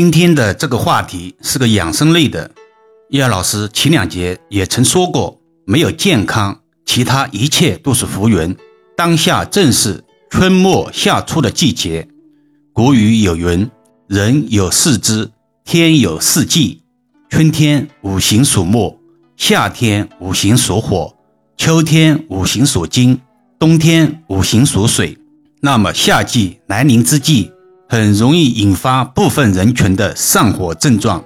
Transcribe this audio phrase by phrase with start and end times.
[0.00, 2.48] 今天的这个话题是个养生类的。
[3.08, 8.56] 叶老师前两节也曾说过，没有健康，其他一切都是浮云。
[8.96, 12.06] 当下正是春末夏初的季节。
[12.72, 13.68] 古语有云
[14.06, 15.32] ：“人有四肢，
[15.64, 16.80] 天有四季。
[17.28, 19.00] 春天五行属木，
[19.36, 21.12] 夏天五行属火，
[21.56, 23.20] 秋天五行属金，
[23.58, 25.18] 冬天五行属水。”
[25.60, 27.50] 那么夏季来临之际，
[27.88, 31.24] 很容易引发部分人群的上火症状。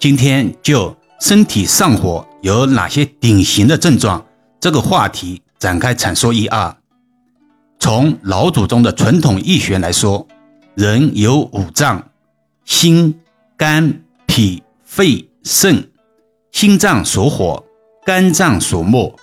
[0.00, 4.26] 今天就身体上火有哪些典型的症状
[4.58, 6.76] 这个话题展开阐述一二。
[7.78, 10.26] 从老祖宗的传统医学来说，
[10.74, 12.02] 人有五脏：
[12.64, 13.20] 心、
[13.56, 15.88] 肝、脾、肺、肾。
[16.50, 17.62] 心脏属火，
[18.04, 19.14] 肝脏属木，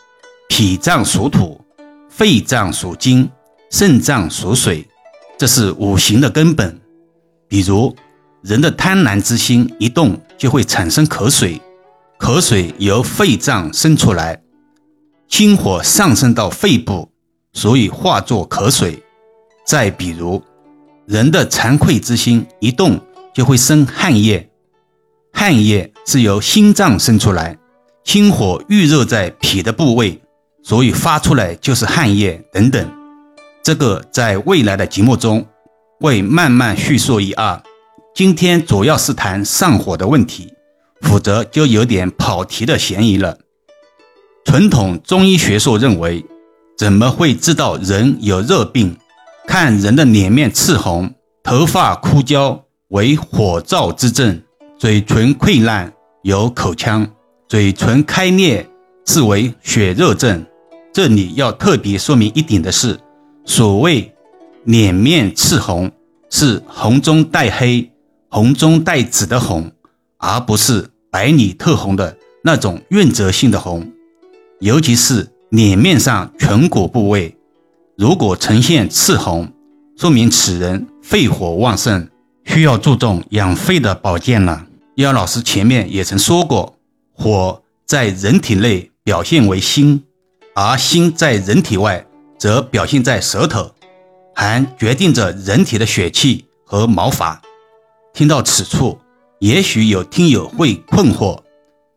[0.47, 1.59] 脾脏属土，
[2.07, 3.27] 肺脏属金，
[3.71, 4.87] 肾脏属水。
[5.43, 6.79] 这是五行的根本。
[7.49, 7.93] 比如，
[8.43, 11.61] 人的贪婪之心一动，就会产生渴水，
[12.17, 14.41] 渴水由肺脏生出来，
[15.27, 17.09] 心火上升到肺部，
[17.51, 19.03] 所以化作渴水。
[19.67, 20.41] 再比如，
[21.07, 22.97] 人的惭愧之心一动，
[23.35, 24.49] 就会生汗液，
[25.33, 27.57] 汗液是由心脏生出来，
[28.05, 30.21] 心火预热在脾的部位，
[30.63, 33.02] 所以发出来就是汗液等等。
[33.63, 35.47] 这个在未来的节目中
[36.01, 37.63] 会慢慢叙述一二。
[38.13, 40.53] 今天主要是谈上火的问题，
[40.99, 43.37] 否则就有点跑题的嫌疑了。
[44.43, 46.25] 传统中医学说认为，
[46.77, 48.97] 怎么会知道人有热病？
[49.47, 54.35] 看人的脸面赤红、头发枯焦为火燥之症；
[54.77, 57.05] 嘴唇溃烂有口腔；
[57.47, 58.69] 嘴唇开裂
[59.05, 60.45] 是为血热症。
[60.91, 62.99] 这里要特别说明一点的是。
[63.45, 64.13] 所谓
[64.63, 65.91] 脸面赤红，
[66.29, 67.91] 是红中带黑、
[68.29, 69.71] 红中带紫的红，
[70.17, 73.91] 而不是白里透红的那种润泽性的红。
[74.59, 77.35] 尤其是脸面上颧骨部位，
[77.97, 79.51] 如果呈现赤红，
[79.97, 82.07] 说明此人肺火旺盛，
[82.45, 84.65] 需要注重养肺的保健了。
[84.95, 86.77] 姚老师前面也曾说过，
[87.11, 90.03] 火在人体内表现为心，
[90.55, 92.05] 而心在人体外。
[92.43, 93.71] 则表现在舌头，
[94.35, 97.41] 还决定着人体的血气和毛发。
[98.13, 98.99] 听到此处，
[99.39, 101.39] 也许有听友会困惑：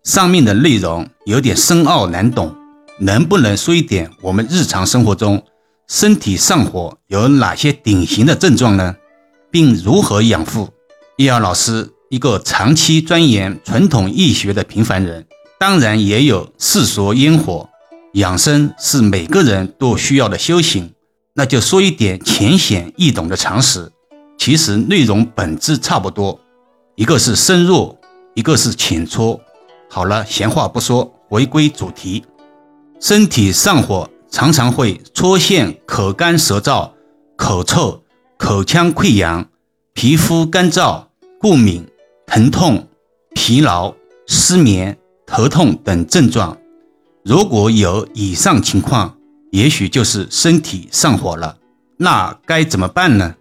[0.05, 2.55] 上面的内容有点深奥难懂，
[3.01, 5.43] 能不能说一点我们日常生活中
[5.89, 8.95] 身体上火有哪些典型的症状呢？
[9.51, 10.69] 并如何养护？
[11.17, 15.27] 易阳老师，一个长期钻研传统医学的平凡人，
[15.59, 17.69] 当然也有世俗烟火。
[18.17, 20.91] 养生是每个人都需要的修行，
[21.35, 23.93] 那就说一点浅显易懂的常识。
[24.39, 26.41] 其实内容本质差不多，
[26.95, 27.99] 一个是深入，
[28.33, 29.39] 一个是浅出。
[29.91, 32.25] 好了，闲话不说，回归主题。
[32.99, 36.93] 身体上火常常会出现口干舌燥、
[37.37, 38.03] 口臭、
[38.39, 39.47] 口腔溃疡、
[39.93, 41.05] 皮肤干燥、
[41.39, 41.87] 过敏、
[42.27, 42.89] 疼痛、
[43.35, 43.95] 疲劳、
[44.27, 46.57] 失眠、头痛等症状。
[47.29, 49.17] 如果有以上情况，
[49.51, 51.59] 也许就是身体上火了。
[51.97, 53.35] 那该怎么办呢？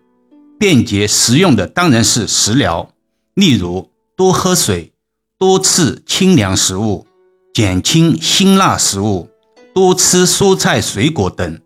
[0.58, 2.90] 便捷实用的当然是食疗，
[3.36, 4.92] 例如多喝水、
[5.38, 7.06] 多吃清凉食物、
[7.54, 9.30] 减轻辛辣食物、
[9.72, 11.62] 多吃蔬菜水果等，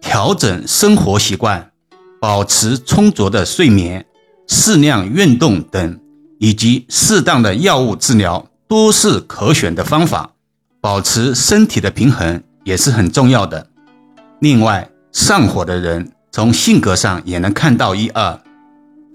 [0.00, 1.72] 调整生活习惯，
[2.20, 4.06] 保持充足的睡眠、
[4.46, 5.98] 适量运动等，
[6.38, 10.34] 以及适当的药物治疗，都是可选的方法。
[10.86, 13.66] 保持身体的平衡也是很重要的。
[14.38, 18.40] 另外，上火的人从性格上也能看到一二：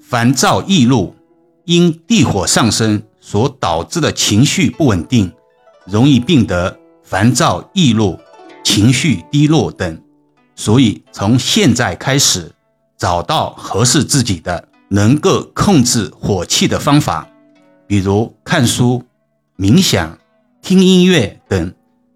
[0.02, 1.16] 烦躁易怒，
[1.64, 5.32] 因地火上升所导致的情绪不稳定，
[5.86, 8.20] 容易病得烦躁易怒、
[8.66, 9.98] 情绪低落等。
[10.58, 12.52] 所以，从现在开始，
[12.98, 17.26] 找到合适自己的、能够控制火气的方法，
[17.88, 19.02] 比如看书、
[19.58, 20.18] 冥想。
[20.62, 21.74] 听音乐等，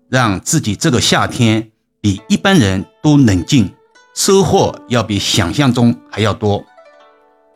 [0.08, 3.72] 让自己这个夏天比一般人都冷静，
[4.16, 6.64] 收获要比想象中还要多。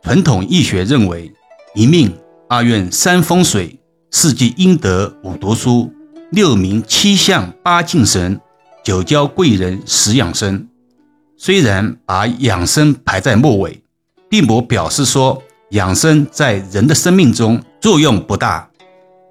[0.02, 1.32] 传统医学认为，
[1.74, 2.12] 一命
[2.48, 3.78] 二运三风水，
[4.10, 5.92] 四季阴德五读书，
[6.32, 8.40] 六名七相八敬神，
[8.84, 10.66] 九交贵人十养生。
[11.36, 13.82] 虽然把养生排在末尾，
[14.28, 15.40] 并不表示说
[15.70, 18.68] 养生在人的生命中作用不大。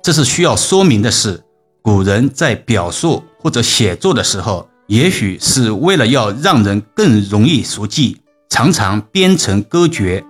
[0.01, 1.43] 这是需要说明的是。
[1.89, 10.23] 古人在表述或者写作的时候，也许是为了要让人更容易熟记，常常编成歌诀，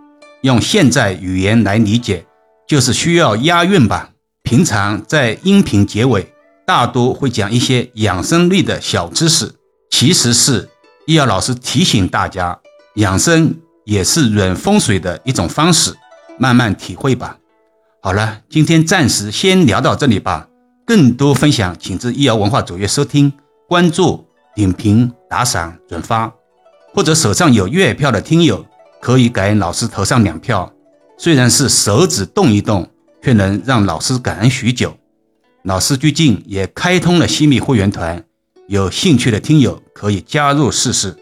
[0.44, 2.26] 用现在语言来理解，
[2.66, 4.12] 就是需要押韵吧。
[4.42, 6.32] 平常在音频结尾，
[6.66, 9.52] 大多会讲一些养生类的小知识，
[9.92, 10.70] 其实是
[11.08, 12.58] 易遥老师提醒大家，
[12.96, 13.54] 养生
[13.84, 15.94] 也是软风水的一种方式，
[16.38, 17.38] 慢慢体会吧。
[18.02, 20.48] 好了，今天暂时先聊到这里吧。
[20.90, 23.32] 更多分享，请至易遥文化主页收听、
[23.68, 24.26] 关注、
[24.56, 26.34] 点评、打赏、转发，
[26.96, 28.66] 或者手上有月票的听友，
[29.00, 30.74] 可以给老师投上两票。
[31.16, 32.90] 虽然是手指动一动。
[33.22, 34.96] 却能让老师感恩许久。
[35.64, 38.24] 老师最近也开通了西米会员团，
[38.70, 41.14] 有兴趣的听友可以加入试试。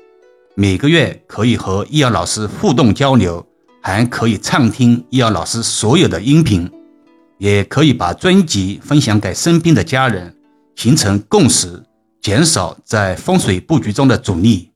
[0.53, 3.43] 每个月可以和易遥老师互动交流，
[3.81, 6.69] 还可以畅听易遥老师所有的音频，
[7.37, 10.35] 也可以把专辑分享给身边的家人，
[10.75, 11.83] 形成共识，
[12.21, 14.71] 减少在风水布局中的阻力。